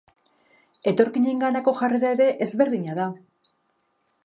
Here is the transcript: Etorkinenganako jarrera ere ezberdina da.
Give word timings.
Etorkinenganako 0.91 1.75
jarrera 1.81 2.11
ere 2.19 2.29
ezberdina 2.47 2.99
da. 3.03 3.09